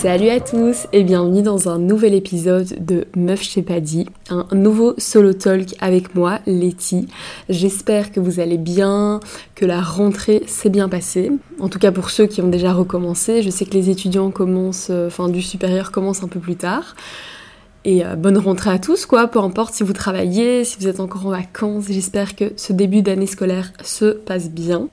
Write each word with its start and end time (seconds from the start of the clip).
Salut 0.00 0.28
à 0.28 0.38
tous 0.38 0.86
et 0.92 1.02
bienvenue 1.02 1.42
dans 1.42 1.68
un 1.68 1.80
nouvel 1.80 2.14
épisode 2.14 2.86
de 2.86 3.08
Meuf 3.16 3.42
chez 3.42 3.62
Paddy, 3.62 4.06
un 4.30 4.46
nouveau 4.54 4.94
solo 4.96 5.32
talk 5.32 5.74
avec 5.80 6.14
moi, 6.14 6.38
Letty. 6.46 7.08
J'espère 7.48 8.12
que 8.12 8.20
vous 8.20 8.38
allez 8.38 8.58
bien, 8.58 9.18
que 9.56 9.66
la 9.66 9.80
rentrée 9.80 10.44
s'est 10.46 10.70
bien 10.70 10.88
passée. 10.88 11.32
En 11.58 11.68
tout 11.68 11.80
cas 11.80 11.90
pour 11.90 12.10
ceux 12.10 12.26
qui 12.26 12.40
ont 12.40 12.48
déjà 12.48 12.72
recommencé, 12.72 13.42
je 13.42 13.50
sais 13.50 13.64
que 13.64 13.74
les 13.74 13.90
étudiants 13.90 14.30
commencent, 14.30 14.90
euh, 14.90 15.08
enfin 15.08 15.28
du 15.28 15.42
supérieur 15.42 15.90
commencent 15.90 16.22
un 16.22 16.28
peu 16.28 16.38
plus 16.38 16.54
tard. 16.54 16.94
Et 17.84 18.06
euh, 18.06 18.14
bonne 18.14 18.38
rentrée 18.38 18.70
à 18.70 18.78
tous, 18.78 19.04
quoi, 19.04 19.26
peu 19.26 19.40
importe 19.40 19.74
si 19.74 19.82
vous 19.82 19.94
travaillez, 19.94 20.62
si 20.62 20.78
vous 20.78 20.86
êtes 20.86 21.00
encore 21.00 21.26
en 21.26 21.30
vacances, 21.30 21.86
j'espère 21.88 22.36
que 22.36 22.52
ce 22.54 22.72
début 22.72 23.02
d'année 23.02 23.26
scolaire 23.26 23.72
se 23.82 24.12
passe 24.12 24.48
bien. 24.48 24.90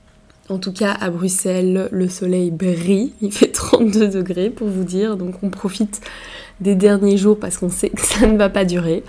En 0.48 0.58
tout 0.58 0.72
cas, 0.72 0.92
à 0.92 1.10
Bruxelles, 1.10 1.88
le 1.90 2.08
soleil 2.08 2.50
brille. 2.50 3.12
Il 3.20 3.32
fait 3.32 3.48
32 3.52 4.08
degrés 4.08 4.50
pour 4.50 4.68
vous 4.68 4.84
dire. 4.84 5.16
Donc, 5.16 5.34
on 5.42 5.50
profite 5.50 6.00
des 6.60 6.74
derniers 6.74 7.16
jours 7.16 7.38
parce 7.38 7.58
qu'on 7.58 7.68
sait 7.68 7.90
que 7.90 8.00
ça 8.00 8.26
ne 8.26 8.36
va 8.36 8.48
pas 8.48 8.64
durer. 8.64 9.02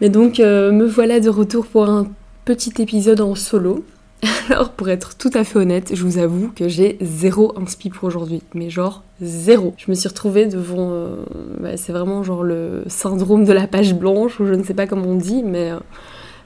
Mais 0.00 0.08
donc, 0.08 0.40
euh, 0.40 0.70
me 0.72 0.86
voilà 0.86 1.20
de 1.20 1.28
retour 1.28 1.66
pour 1.66 1.88
un 1.88 2.06
petit 2.44 2.72
épisode 2.80 3.20
en 3.20 3.34
solo. 3.34 3.84
Alors, 4.48 4.70
pour 4.70 4.88
être 4.88 5.16
tout 5.16 5.30
à 5.34 5.42
fait 5.44 5.58
honnête, 5.58 5.90
je 5.94 6.02
vous 6.02 6.18
avoue 6.18 6.50
que 6.54 6.68
j'ai 6.68 6.98
zéro 7.00 7.52
inspi 7.58 7.90
pour 7.90 8.04
aujourd'hui. 8.04 8.42
Mais 8.54 8.70
genre, 8.70 9.02
zéro. 9.20 9.74
Je 9.76 9.90
me 9.90 9.94
suis 9.94 10.08
retrouvée 10.08 10.46
devant. 10.46 10.90
Euh, 10.92 11.16
bah, 11.60 11.76
c'est 11.76 11.92
vraiment 11.92 12.22
genre 12.22 12.44
le 12.44 12.84
syndrome 12.86 13.44
de 13.44 13.52
la 13.52 13.66
page 13.66 13.94
blanche, 13.94 14.38
ou 14.38 14.46
je 14.46 14.54
ne 14.54 14.62
sais 14.62 14.74
pas 14.74 14.86
comment 14.86 15.08
on 15.08 15.16
dit, 15.16 15.42
mais. 15.42 15.72
Euh, 15.72 15.78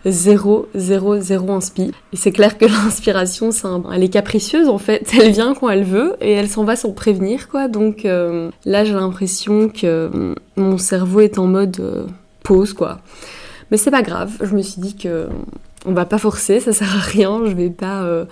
zéro, 0.05 0.69
zéro, 0.75 1.19
zéro 1.19 1.53
inspi. 1.53 1.93
Et 2.13 2.17
c'est 2.17 2.33
clair 2.33 2.59
que 2.59 2.65
l'inspiration, 2.85 3.51
elle 3.93 4.03
est 4.03 4.09
capricieuse 4.09 4.69
en 4.69 4.79
fait. 4.79 5.11
Elle 5.21 5.33
vient 5.33 5.55
quand 5.55 5.69
elle 5.69 5.85
veut 5.85 6.17
et 6.21 6.33
elle 6.33 6.49
s'en 6.49 6.65
va 6.65 6.77
sans 6.77 6.93
prévenir 6.93 7.49
quoi. 7.49 7.69
Donc 7.69 8.05
euh, 8.05 8.51
là, 8.65 8.85
j'ai 8.85 8.95
l'impression 8.95 9.69
que 9.69 10.09
mm, 10.13 10.35
mon 10.57 10.79
cerveau 10.79 11.21
est 11.21 11.39
en 11.39 11.47
mode 11.47 11.79
euh, 11.81 12.07
pause 12.43 12.73
quoi. 12.73 13.01
Mais 13.71 13.77
c'est 13.77 13.91
pas 13.91 14.03
grave. 14.03 14.33
Je 14.41 14.55
me 14.55 14.63
suis 14.63 14.81
dit 14.81 14.97
que 14.97 15.29
on 15.85 15.93
va 15.93 16.07
pas 16.07 16.19
forcer, 16.19 16.61
ça 16.61 16.73
sert 16.73 16.95
à 16.97 17.01
rien. 17.01 17.43
Je 17.45 17.53
vais 17.53 17.71
pas 17.71 18.03
euh, 18.03 18.25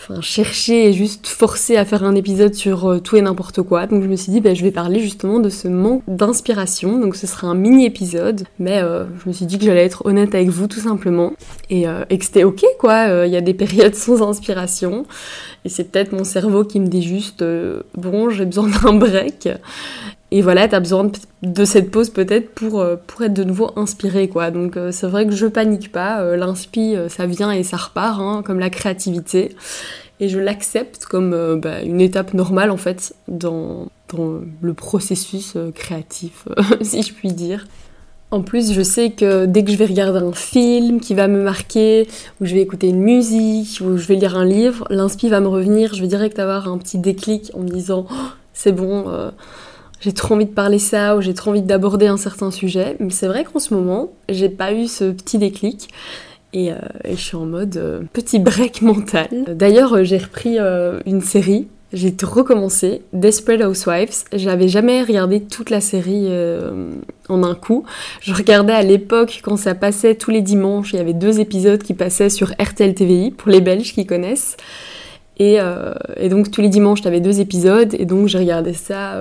enfin, 0.00 0.20
chercher 0.20 0.88
et 0.88 0.92
juste 0.92 1.26
forcer 1.26 1.76
à 1.76 1.84
faire 1.84 2.04
un 2.04 2.14
épisode 2.14 2.54
sur 2.54 2.86
euh, 2.86 2.98
tout 3.00 3.16
et 3.16 3.22
n'importe 3.22 3.62
quoi. 3.62 3.86
Donc 3.86 4.02
je 4.02 4.08
me 4.08 4.16
suis 4.16 4.32
dit, 4.32 4.40
bah, 4.40 4.54
je 4.54 4.62
vais 4.62 4.70
parler 4.70 5.00
justement 5.00 5.38
de 5.38 5.48
ce 5.48 5.68
manque 5.68 6.02
d'inspiration. 6.08 6.98
Donc 6.98 7.16
ce 7.16 7.26
sera 7.26 7.48
un 7.48 7.54
mini 7.54 7.86
épisode, 7.86 8.44
mais 8.58 8.78
euh, 8.78 9.04
je 9.22 9.28
me 9.28 9.32
suis 9.32 9.46
dit 9.46 9.58
que 9.58 9.64
j'allais 9.64 9.84
être 9.84 10.06
honnête 10.06 10.34
avec 10.34 10.48
vous 10.48 10.66
tout 10.66 10.80
simplement 10.80 11.32
et, 11.68 11.86
euh, 11.86 12.04
et 12.10 12.18
que 12.18 12.24
c'était 12.24 12.44
ok 12.44 12.64
quoi. 12.78 13.26
Il 13.26 13.32
y 13.32 13.36
a 13.36 13.40
des 13.40 13.54
périodes 13.54 13.94
sans 13.96 14.22
inspiration 14.22 15.06
et 15.64 15.68
c'est 15.68 15.84
peut-être 15.84 16.12
mon 16.12 16.24
cerveau 16.24 16.64
qui 16.64 16.80
me 16.80 16.86
dit 16.86 17.02
juste, 17.02 17.44
bon, 17.94 18.30
j'ai 18.30 18.46
besoin 18.46 18.68
d'un 18.68 18.94
break. 18.94 19.48
Et 20.32 20.42
voilà, 20.42 20.68
t'as 20.68 20.78
besoin 20.78 21.10
de 21.42 21.64
cette 21.64 21.90
pause 21.90 22.10
peut-être 22.10 22.50
pour, 22.54 22.80
euh, 22.80 22.96
pour 23.06 23.22
être 23.22 23.34
de 23.34 23.42
nouveau 23.42 23.70
inspiré, 23.76 24.28
quoi. 24.28 24.50
Donc 24.50 24.76
euh, 24.76 24.92
c'est 24.92 25.08
vrai 25.08 25.26
que 25.26 25.32
je 25.32 25.46
panique 25.46 25.90
pas, 25.90 26.20
euh, 26.20 26.36
l'inspi, 26.36 26.94
ça 27.08 27.26
vient 27.26 27.50
et 27.50 27.64
ça 27.64 27.76
repart, 27.76 28.20
hein, 28.20 28.42
comme 28.44 28.60
la 28.60 28.70
créativité. 28.70 29.56
Et 30.20 30.28
je 30.28 30.38
l'accepte 30.38 31.06
comme 31.06 31.60
bah, 31.60 31.82
une 31.82 32.00
étape 32.00 32.34
normale, 32.34 32.70
en 32.70 32.76
fait, 32.76 33.14
dans, 33.26 33.88
dans 34.14 34.40
le 34.60 34.74
processus 34.74 35.56
créatif, 35.74 36.46
si 36.82 37.02
je 37.02 37.14
puis 37.14 37.32
dire. 37.32 37.66
En 38.30 38.42
plus, 38.42 38.72
je 38.72 38.82
sais 38.82 39.10
que 39.10 39.46
dès 39.46 39.64
que 39.64 39.72
je 39.72 39.76
vais 39.76 39.86
regarder 39.86 40.20
un 40.20 40.32
film 40.32 41.00
qui 41.00 41.14
va 41.14 41.26
me 41.26 41.42
marquer, 41.42 42.06
ou 42.40 42.44
je 42.44 42.54
vais 42.54 42.60
écouter 42.60 42.88
une 42.88 43.00
musique, 43.00 43.80
ou 43.80 43.96
je 43.96 44.06
vais 44.06 44.14
lire 44.14 44.36
un 44.36 44.44
livre, 44.44 44.86
l'inspi 44.90 45.28
va 45.28 45.40
me 45.40 45.48
revenir, 45.48 45.94
je 45.94 46.02
vais 46.02 46.06
direct 46.06 46.38
avoir 46.38 46.68
un 46.68 46.78
petit 46.78 46.98
déclic 46.98 47.50
en 47.54 47.60
me 47.60 47.68
disant 47.68 48.06
oh, 48.08 48.14
c'est 48.52 48.72
bon, 48.72 49.06
j'ai 50.00 50.12
trop 50.12 50.34
envie 50.34 50.46
de 50.46 50.50
parler 50.50 50.78
ça 50.78 51.16
ou 51.16 51.20
j'ai 51.20 51.34
trop 51.34 51.50
envie 51.50 51.62
d'aborder 51.62 52.06
un 52.06 52.16
certain 52.16 52.50
sujet. 52.50 52.96
Mais 53.00 53.10
c'est 53.10 53.26
vrai 53.26 53.44
qu'en 53.44 53.58
ce 53.58 53.74
moment, 53.74 54.10
j'ai 54.28 54.48
pas 54.48 54.72
eu 54.72 54.86
ce 54.86 55.10
petit 55.10 55.38
déclic. 55.38 55.88
Et, 56.52 56.72
euh, 56.72 56.76
je 57.08 57.14
suis 57.14 57.36
en 57.36 57.46
mode 57.46 57.76
euh, 57.76 58.00
petit 58.12 58.38
break 58.38 58.82
mental. 58.82 59.28
D'ailleurs, 59.48 59.94
euh, 59.94 60.04
j'ai 60.04 60.18
repris 60.18 60.58
une 61.06 61.20
série. 61.20 61.68
J'ai 61.92 62.14
recommencé 62.22 63.02
Desperate 63.12 63.62
Housewives. 63.62 64.24
J'avais 64.32 64.68
jamais 64.68 65.02
regardé 65.02 65.40
toute 65.40 65.70
la 65.70 65.80
série 65.80 66.28
en 67.28 67.42
un 67.42 67.56
coup. 67.56 67.82
Je 68.20 68.32
regardais 68.32 68.72
à 68.72 68.82
l'époque 68.84 69.40
quand 69.42 69.56
ça 69.56 69.74
passait 69.74 70.14
tous 70.14 70.30
les 70.30 70.40
dimanches. 70.40 70.92
Il 70.92 70.98
y 70.98 71.00
avait 71.00 71.14
deux 71.14 71.40
épisodes 71.40 71.82
qui 71.82 71.94
passaient 71.94 72.30
sur 72.30 72.52
RTL 72.62 72.94
TVI 72.94 73.32
pour 73.32 73.50
les 73.50 73.60
Belges 73.60 73.92
qui 73.92 74.06
connaissent. 74.06 74.56
Et, 75.40 75.58
et 76.16 76.28
donc 76.28 76.52
tous 76.52 76.60
les 76.60 76.68
dimanches, 76.68 77.02
t'avais 77.02 77.20
deux 77.20 77.40
épisodes. 77.40 77.92
Et 77.98 78.04
donc 78.04 78.28
j'ai 78.28 78.38
regardé 78.38 78.72
ça 78.72 79.20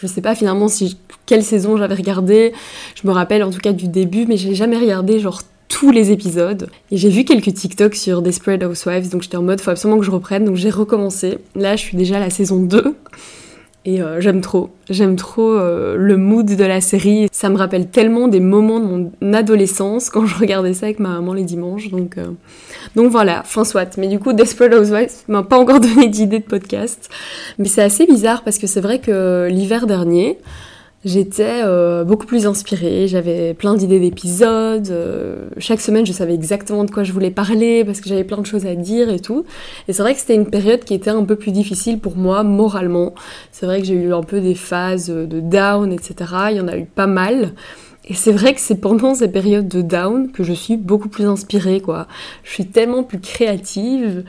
je 0.00 0.06
sais 0.06 0.20
pas 0.20 0.34
finalement 0.34 0.68
si 0.68 0.96
quelle 1.26 1.44
saison 1.44 1.76
j'avais 1.76 1.94
regardé. 1.94 2.52
Je 2.94 3.06
me 3.06 3.12
rappelle 3.12 3.42
en 3.42 3.50
tout 3.50 3.60
cas 3.60 3.72
du 3.72 3.88
début, 3.88 4.26
mais 4.26 4.36
j'ai 4.36 4.54
jamais 4.54 4.78
regardé 4.78 5.20
genre 5.20 5.42
tous 5.68 5.90
les 5.90 6.10
épisodes. 6.10 6.68
Et 6.90 6.96
j'ai 6.96 7.10
vu 7.10 7.24
quelques 7.24 7.54
TikTok 7.54 7.94
sur 7.94 8.22
Desperate 8.22 8.62
Housewives, 8.62 9.10
donc 9.10 9.22
j'étais 9.22 9.36
en 9.36 9.42
mode 9.42 9.60
faut 9.60 9.70
absolument 9.70 10.00
que 10.00 10.06
je 10.06 10.10
reprenne, 10.10 10.44
donc 10.44 10.56
j'ai 10.56 10.70
recommencé. 10.70 11.38
Là, 11.54 11.76
je 11.76 11.82
suis 11.82 11.96
déjà 11.96 12.16
à 12.16 12.20
la 12.20 12.30
saison 12.30 12.60
2. 12.60 12.96
Et 13.86 14.02
euh, 14.02 14.20
j'aime 14.20 14.42
trop, 14.42 14.68
j'aime 14.90 15.16
trop 15.16 15.52
euh, 15.52 15.96
le 15.96 16.18
mood 16.18 16.44
de 16.44 16.64
la 16.64 16.82
série. 16.82 17.28
Ça 17.32 17.48
me 17.48 17.56
rappelle 17.56 17.88
tellement 17.88 18.28
des 18.28 18.40
moments 18.40 18.78
de 18.78 18.84
mon 18.84 19.32
adolescence 19.32 20.10
quand 20.10 20.26
je 20.26 20.38
regardais 20.38 20.74
ça 20.74 20.86
avec 20.86 20.98
ma 20.98 21.08
maman 21.08 21.32
les 21.32 21.44
dimanches. 21.44 21.88
Donc, 21.90 22.18
euh, 22.18 22.26
voilà, 22.94 23.42
fin 23.44 23.64
soit. 23.64 23.96
Mais 23.96 24.08
du 24.08 24.18
coup, 24.18 24.34
Desperate 24.34 24.74
Housewives 24.74 25.24
m'a 25.28 25.42
pas 25.42 25.58
encore 25.58 25.80
donné 25.80 26.08
d'idée 26.08 26.40
de 26.40 26.44
podcast. 26.44 27.08
Mais 27.58 27.68
c'est 27.68 27.82
assez 27.82 28.06
bizarre 28.06 28.42
parce 28.42 28.58
que 28.58 28.66
c'est 28.66 28.82
vrai 28.82 28.98
que 28.98 29.48
l'hiver 29.50 29.86
dernier, 29.86 30.38
J'étais 31.02 31.62
euh, 31.64 32.04
beaucoup 32.04 32.26
plus 32.26 32.46
inspirée, 32.46 33.08
j'avais 33.08 33.54
plein 33.54 33.74
d'idées 33.74 34.00
d'épisodes, 34.00 34.90
euh, 34.90 35.48
chaque 35.56 35.80
semaine 35.80 36.04
je 36.04 36.12
savais 36.12 36.34
exactement 36.34 36.84
de 36.84 36.90
quoi 36.90 37.04
je 37.04 37.12
voulais 37.14 37.30
parler 37.30 37.86
parce 37.86 38.02
que 38.02 38.10
j'avais 38.10 38.24
plein 38.24 38.36
de 38.36 38.44
choses 38.44 38.66
à 38.66 38.74
dire 38.74 39.08
et 39.08 39.18
tout. 39.18 39.46
Et 39.88 39.94
c'est 39.94 40.02
vrai 40.02 40.12
que 40.12 40.20
c'était 40.20 40.34
une 40.34 40.50
période 40.50 40.84
qui 40.84 40.92
était 40.92 41.08
un 41.08 41.24
peu 41.24 41.36
plus 41.36 41.52
difficile 41.52 42.00
pour 42.00 42.18
moi 42.18 42.42
moralement. 42.42 43.14
C'est 43.50 43.64
vrai 43.64 43.80
que 43.80 43.86
j'ai 43.86 43.94
eu 43.94 44.12
un 44.12 44.22
peu 44.22 44.42
des 44.42 44.54
phases 44.54 45.08
de 45.08 45.40
down, 45.40 45.90
etc. 45.90 46.14
Il 46.50 46.56
y 46.58 46.60
en 46.60 46.68
a 46.68 46.76
eu 46.76 46.84
pas 46.84 47.06
mal. 47.06 47.54
Et 48.04 48.14
c'est 48.14 48.32
vrai 48.32 48.52
que 48.52 48.60
c'est 48.60 48.80
pendant 48.80 49.14
ces 49.14 49.28
périodes 49.28 49.68
de 49.68 49.80
down 49.80 50.30
que 50.30 50.42
je 50.44 50.52
suis 50.52 50.76
beaucoup 50.76 51.08
plus 51.08 51.24
inspirée, 51.24 51.80
quoi. 51.80 52.08
Je 52.44 52.50
suis 52.52 52.66
tellement 52.66 53.04
plus 53.04 53.20
créative. 53.20 54.24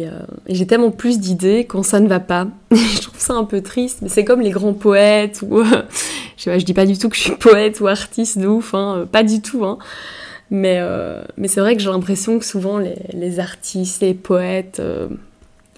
Euh, 0.00 0.20
et, 0.46 0.54
j'ai 0.54 0.66
tellement 0.66 0.90
plus 0.90 1.18
d'idées 1.18 1.64
quand 1.64 1.82
ça 1.82 2.00
ne 2.00 2.08
va 2.08 2.20
pas. 2.20 2.48
je 2.70 3.00
trouve 3.00 3.18
ça 3.18 3.34
un 3.34 3.44
peu 3.44 3.60
triste, 3.60 3.98
mais 4.02 4.08
c'est 4.08 4.24
comme 4.24 4.40
les 4.40 4.50
grands 4.50 4.72
poètes, 4.72 5.42
ou 5.42 5.62
je, 6.36 6.42
sais 6.42 6.58
je 6.58 6.64
dis 6.64 6.74
pas 6.74 6.86
du 6.86 6.98
tout 6.98 7.08
que 7.08 7.16
je 7.16 7.22
suis 7.22 7.36
poète 7.36 7.80
ou 7.80 7.86
artiste 7.86 8.38
de 8.38 8.46
ouf, 8.46 8.74
hein, 8.74 8.96
euh, 8.98 9.06
pas 9.06 9.22
du 9.22 9.40
tout. 9.40 9.64
Hein. 9.64 9.78
Mais, 10.50 10.78
euh, 10.80 11.22
mais 11.36 11.48
c'est 11.48 11.60
vrai 11.60 11.76
que 11.76 11.82
j'ai 11.82 11.90
l'impression 11.90 12.38
que 12.38 12.44
souvent 12.44 12.78
les, 12.78 13.40
artistes, 13.40 14.02
les 14.02 14.12
poètes, 14.12 14.82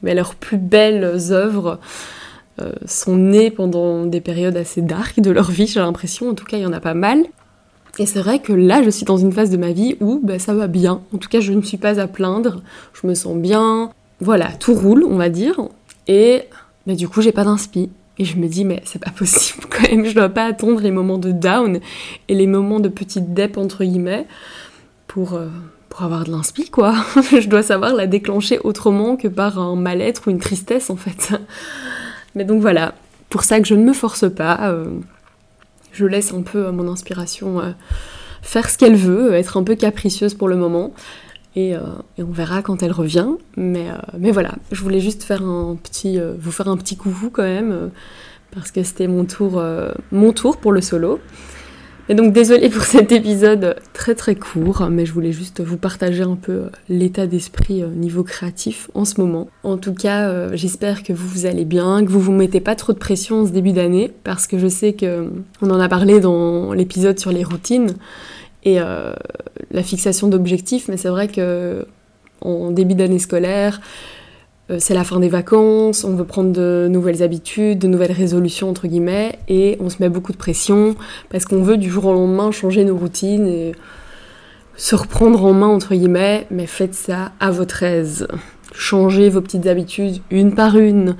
mais 0.02 0.14
leurs 0.14 0.34
plus 0.34 0.56
belles 0.56 1.04
œuvres 1.30 1.78
sont 2.84 3.16
nées 3.16 3.52
pendant 3.52 4.04
des 4.04 4.20
périodes 4.20 4.56
assez 4.56 4.82
dark 4.82 5.20
de 5.20 5.30
leur 5.30 5.52
vie, 5.52 5.68
j'ai 5.68 5.78
l'impression, 5.78 6.28
en 6.28 6.34
tout 6.34 6.44
cas 6.44 6.56
il 6.56 6.64
y 6.64 6.66
en 6.66 6.72
a 6.72 6.80
pas 6.80 6.94
mal. 6.94 7.24
Et 7.98 8.06
c'est 8.06 8.18
vrai 8.18 8.40
que 8.40 8.52
là, 8.52 8.82
je 8.82 8.90
suis 8.90 9.04
dans 9.04 9.16
une 9.16 9.32
phase 9.32 9.50
de 9.50 9.56
ma 9.56 9.72
vie 9.72 9.96
où 10.00 10.20
bah, 10.22 10.38
ça 10.38 10.54
va 10.54 10.66
bien. 10.66 11.00
En 11.14 11.18
tout 11.18 11.28
cas, 11.28 11.40
je 11.40 11.52
ne 11.52 11.62
suis 11.62 11.76
pas 11.76 12.00
à 12.00 12.06
plaindre. 12.06 12.62
Je 12.92 13.06
me 13.06 13.14
sens 13.14 13.36
bien. 13.36 13.90
Voilà, 14.20 14.48
tout 14.52 14.74
roule, 14.74 15.04
on 15.04 15.16
va 15.16 15.28
dire. 15.28 15.60
Et 16.06 16.44
bah, 16.86 16.94
du 16.94 17.08
coup, 17.08 17.22
j'ai 17.22 17.32
pas 17.32 17.44
d'inspi. 17.44 17.90
Et 18.18 18.24
je 18.24 18.36
me 18.36 18.46
dis, 18.46 18.64
mais 18.64 18.82
c'est 18.84 19.02
pas 19.02 19.10
possible 19.16 19.64
quand 19.68 19.88
même. 19.90 20.04
Je 20.04 20.14
dois 20.14 20.28
pas 20.28 20.44
attendre 20.44 20.80
les 20.80 20.90
moments 20.90 21.18
de 21.18 21.32
down 21.32 21.80
et 22.28 22.34
les 22.34 22.46
moments 22.46 22.80
de 22.80 22.88
petite 22.88 23.34
dep, 23.34 23.56
entre 23.58 23.84
guillemets, 23.84 24.26
pour, 25.06 25.34
euh, 25.34 25.48
pour 25.88 26.02
avoir 26.02 26.24
de 26.24 26.30
l'inspi, 26.30 26.70
quoi. 26.70 26.94
je 27.16 27.48
dois 27.48 27.62
savoir 27.62 27.94
la 27.94 28.06
déclencher 28.06 28.58
autrement 28.62 29.16
que 29.16 29.28
par 29.28 29.58
un 29.58 29.76
mal-être 29.76 30.28
ou 30.28 30.30
une 30.30 30.38
tristesse, 30.38 30.90
en 30.90 30.96
fait. 30.96 31.32
Mais 32.34 32.44
donc 32.44 32.60
voilà, 32.60 32.94
pour 33.30 33.44
ça 33.44 33.60
que 33.60 33.66
je 33.66 33.74
ne 33.74 33.84
me 33.84 33.92
force 33.92 34.32
pas. 34.32 34.70
Euh, 34.70 34.86
je 35.92 36.06
laisse 36.06 36.32
un 36.32 36.42
peu 36.42 36.70
mon 36.70 36.90
inspiration 36.90 37.60
euh, 37.60 37.70
faire 38.42 38.68
ce 38.68 38.76
qu'elle 38.76 38.96
veut, 38.96 39.34
être 39.34 39.56
un 39.56 39.62
peu 39.62 39.74
capricieuse 39.74 40.34
pour 40.34 40.48
le 40.48 40.56
moment. 40.56 40.92
Et, 41.56 41.74
euh, 41.74 41.80
on 42.18 42.32
verra 42.32 42.62
quand 42.62 42.82
elle 42.82 42.92
revient. 42.92 43.28
Mais, 43.56 43.90
euh, 43.90 43.94
mais 44.18 44.30
voilà, 44.30 44.54
je 44.72 44.82
voulais 44.82 45.00
juste 45.00 45.22
faire 45.22 45.42
un 45.42 45.76
petit, 45.76 46.18
vous 46.38 46.52
faire 46.52 46.68
un 46.68 46.76
petit 46.76 46.96
coucou 46.96 47.30
quand 47.30 47.42
même, 47.42 47.90
parce 48.52 48.70
que 48.70 48.82
c'était 48.82 49.06
mon 49.06 49.24
tour, 49.24 49.62
mon 50.12 50.32
tour 50.32 50.56
pour 50.56 50.72
le 50.72 50.80
solo. 50.80 51.20
Et 52.10 52.14
donc 52.14 52.34
désolée 52.34 52.68
pour 52.68 52.82
cet 52.82 53.12
épisode 53.12 53.76
très 53.94 54.14
très 54.14 54.34
court, 54.34 54.88
mais 54.90 55.06
je 55.06 55.12
voulais 55.14 55.32
juste 55.32 55.62
vous 55.62 55.78
partager 55.78 56.22
un 56.22 56.36
peu 56.36 56.52
euh, 56.52 56.70
l'état 56.90 57.26
d'esprit 57.26 57.82
euh, 57.82 57.88
niveau 57.88 58.22
créatif 58.22 58.90
en 58.92 59.06
ce 59.06 59.18
moment. 59.22 59.48
En 59.62 59.78
tout 59.78 59.94
cas, 59.94 60.28
euh, 60.28 60.50
j'espère 60.52 61.02
que 61.02 61.14
vous 61.14 61.26
vous 61.26 61.46
allez 61.46 61.64
bien, 61.64 62.04
que 62.04 62.10
vous 62.10 62.20
vous 62.20 62.32
mettez 62.32 62.60
pas 62.60 62.74
trop 62.74 62.92
de 62.92 62.98
pression 62.98 63.40
en 63.40 63.46
ce 63.46 63.52
début 63.52 63.72
d'année, 63.72 64.12
parce 64.22 64.46
que 64.46 64.58
je 64.58 64.68
sais 64.68 64.92
que 64.92 65.30
on 65.62 65.70
en 65.70 65.80
a 65.80 65.88
parlé 65.88 66.20
dans 66.20 66.74
l'épisode 66.74 67.18
sur 67.18 67.32
les 67.32 67.42
routines 67.42 67.94
et 68.66 68.78
la 69.74 69.82
fixation 69.82 70.28
d'objectifs, 70.28 70.88
mais 70.88 70.96
c'est 70.96 71.08
vrai 71.08 71.28
que 71.28 71.84
en 72.40 72.70
début 72.70 72.94
d'année 72.94 73.18
scolaire, 73.18 73.80
euh, 74.70 74.76
c'est 74.78 74.94
la 74.94 75.04
fin 75.04 75.18
des 75.20 75.28
vacances, 75.28 76.04
on 76.04 76.14
veut 76.14 76.24
prendre 76.24 76.52
de 76.52 76.86
nouvelles 76.88 77.22
habitudes, 77.22 77.80
de 77.80 77.88
nouvelles 77.88 78.12
résolutions 78.12 78.70
entre 78.70 78.86
guillemets, 78.86 79.38
et 79.48 79.76
on 79.80 79.90
se 79.90 79.96
met 80.00 80.08
beaucoup 80.08 80.32
de 80.32 80.38
pression 80.38 80.94
parce 81.28 81.44
qu'on 81.44 81.62
veut 81.62 81.76
du 81.76 81.90
jour 81.90 82.06
au 82.06 82.12
lendemain 82.12 82.50
changer 82.50 82.84
nos 82.84 82.96
routines 82.96 83.46
et 83.46 83.72
se 84.76 84.94
reprendre 84.94 85.44
en 85.44 85.52
main 85.52 85.66
entre 85.66 85.94
guillemets, 85.94 86.46
mais 86.50 86.66
faites 86.66 86.94
ça 86.94 87.32
à 87.40 87.50
votre 87.50 87.82
aise. 87.82 88.28
Changez 88.72 89.28
vos 89.28 89.40
petites 89.40 89.66
habitudes 89.66 90.22
une 90.30 90.54
par 90.54 90.78
une. 90.78 91.16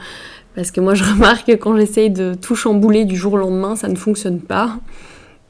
Parce 0.55 0.71
que 0.71 0.81
moi 0.81 0.95
je 0.95 1.03
remarque 1.05 1.49
que 1.49 1.57
quand 1.57 1.77
j'essaye 1.77 2.11
de 2.11 2.35
tout 2.35 2.55
chambouler 2.55 3.05
du 3.05 3.17
jour 3.17 3.33
au 3.33 3.39
lendemain, 3.39 3.75
ça 3.75 3.89
ne 3.89 3.97
fonctionne 3.97 4.41
pas. 4.41 4.79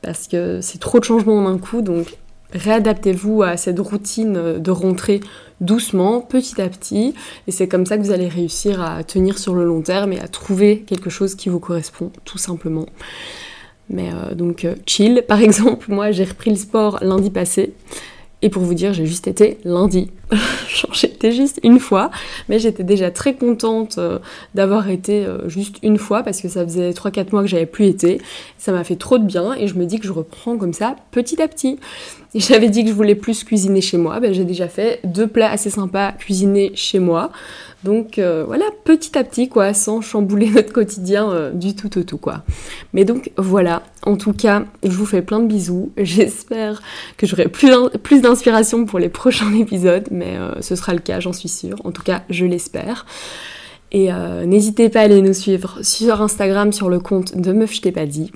Parce 0.00 0.26
que 0.26 0.60
c'est 0.62 0.80
trop 0.80 0.98
de 0.98 1.04
changements 1.04 1.38
en 1.38 1.46
un 1.46 1.58
coup, 1.58 1.80
donc 1.82 2.16
réadaptez-vous 2.54 3.42
à 3.42 3.56
cette 3.56 3.78
routine 3.78 4.58
de 4.58 4.70
rentrée 4.70 5.20
doucement, 5.60 6.20
petit 6.20 6.60
à 6.60 6.68
petit, 6.68 7.14
et 7.46 7.50
c'est 7.50 7.68
comme 7.68 7.86
ça 7.86 7.96
que 7.96 8.02
vous 8.02 8.10
allez 8.10 8.28
réussir 8.28 8.80
à 8.80 9.02
tenir 9.04 9.38
sur 9.38 9.54
le 9.54 9.64
long 9.64 9.82
terme 9.82 10.12
et 10.12 10.20
à 10.20 10.28
trouver 10.28 10.80
quelque 10.80 11.10
chose 11.10 11.34
qui 11.34 11.48
vous 11.48 11.60
correspond, 11.60 12.10
tout 12.24 12.38
simplement. 12.38 12.86
Mais 13.90 14.10
euh, 14.12 14.34
donc 14.34 14.64
euh, 14.64 14.74
chill, 14.86 15.24
par 15.26 15.40
exemple, 15.40 15.86
moi 15.92 16.10
j'ai 16.10 16.24
repris 16.24 16.50
le 16.50 16.56
sport 16.56 16.98
lundi 17.02 17.30
passé, 17.30 17.72
et 18.42 18.50
pour 18.50 18.62
vous 18.62 18.74
dire, 18.74 18.92
j'ai 18.92 19.06
juste 19.06 19.26
été 19.26 19.56
lundi. 19.64 20.10
j'étais 20.92 21.32
juste 21.32 21.60
une 21.62 21.78
fois, 21.78 22.10
mais 22.50 22.58
j'étais 22.58 22.84
déjà 22.84 23.10
très 23.10 23.34
contente 23.34 23.96
euh, 23.96 24.18
d'avoir 24.54 24.90
été 24.90 25.26
juste 25.46 25.76
une 25.82 25.96
fois 25.96 26.22
parce 26.22 26.42
que 26.42 26.48
ça 26.48 26.62
faisait 26.62 26.90
3-4 26.90 27.32
mois 27.32 27.40
que 27.40 27.48
j'avais 27.48 27.64
plus 27.64 27.86
été. 27.86 28.20
Ça 28.58 28.72
m'a 28.72 28.84
fait 28.84 28.96
trop 28.96 29.16
de 29.16 29.24
bien 29.24 29.54
et 29.54 29.66
je 29.66 29.76
me 29.76 29.86
dis 29.86 29.98
que 29.98 30.06
je 30.06 30.12
reprends 30.12 30.58
comme 30.58 30.74
ça 30.74 30.96
petit 31.10 31.40
à 31.40 31.48
petit. 31.48 31.78
J'avais 32.34 32.68
dit 32.68 32.82
que 32.82 32.90
je 32.90 32.94
voulais 32.94 33.14
plus 33.14 33.44
cuisiner 33.44 33.80
chez 33.80 33.96
moi, 33.96 34.18
ben, 34.18 34.32
j'ai 34.32 34.44
déjà 34.44 34.68
fait 34.68 35.00
deux 35.04 35.28
plats 35.28 35.50
assez 35.50 35.70
sympas 35.70 36.12
cuisinés 36.12 36.72
chez 36.74 36.98
moi. 36.98 37.30
Donc 37.84 38.18
euh, 38.18 38.44
voilà, 38.44 38.64
petit 38.84 39.16
à 39.16 39.22
petit, 39.22 39.48
quoi, 39.48 39.72
sans 39.72 40.00
chambouler 40.00 40.50
notre 40.54 40.72
quotidien 40.72 41.30
euh, 41.30 41.52
du 41.52 41.76
tout 41.76 41.96
au 41.98 42.02
tout, 42.02 42.18
quoi. 42.18 42.42
Mais 42.92 43.04
donc 43.04 43.30
voilà, 43.36 43.82
en 44.04 44.16
tout 44.16 44.32
cas, 44.32 44.64
je 44.82 44.90
vous 44.90 45.06
fais 45.06 45.22
plein 45.22 45.38
de 45.38 45.46
bisous. 45.46 45.92
J'espère 45.96 46.82
que 47.16 47.26
j'aurai 47.26 47.46
plus 47.48 48.20
d'inspiration 48.20 48.84
pour 48.84 48.98
les 48.98 49.10
prochains 49.10 49.54
épisodes, 49.58 50.08
mais 50.10 50.36
euh, 50.36 50.60
ce 50.60 50.74
sera 50.74 50.92
le 50.92 51.00
cas, 51.00 51.20
j'en 51.20 51.32
suis 51.32 51.48
sûre. 51.48 51.76
En 51.84 51.92
tout 51.92 52.02
cas, 52.02 52.22
je 52.30 52.46
l'espère. 52.46 53.06
Et 53.92 54.10
n'hésitez 54.44 54.88
pas 54.88 55.02
à 55.02 55.02
aller 55.04 55.22
nous 55.22 55.34
suivre 55.34 55.78
sur 55.82 56.20
Instagram 56.20 56.72
sur 56.72 56.88
le 56.88 56.98
compte 56.98 57.36
de 57.36 57.52
Meuf 57.52 57.74
Je 57.74 57.80
t'ai 57.80 57.92
pas 57.92 58.06
dit. 58.06 58.32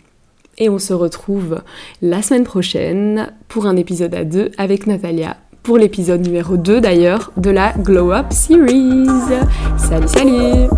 Et 0.58 0.68
on 0.68 0.78
se 0.78 0.92
retrouve 0.92 1.62
la 2.02 2.22
semaine 2.22 2.44
prochaine 2.44 3.32
pour 3.48 3.66
un 3.66 3.76
épisode 3.76 4.14
à 4.14 4.24
deux 4.24 4.50
avec 4.58 4.86
Natalia 4.86 5.36
pour 5.62 5.78
l'épisode 5.78 6.22
numéro 6.22 6.56
2 6.56 6.80
d'ailleurs 6.80 7.30
de 7.36 7.50
la 7.50 7.72
Glow 7.78 8.12
Up 8.12 8.26
Series. 8.30 9.06
Salut 9.76 10.08
salut 10.08 10.68